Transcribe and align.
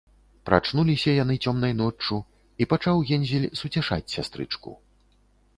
Прачнуліся 0.49 1.13
яны 1.23 1.35
цёмнай 1.51 1.73
ноччу, 1.83 2.17
і 2.65 2.69
пачаў 2.71 3.05
Гензель 3.11 3.49
суцяшаць 3.63 4.07
сястрычку: 4.15 4.71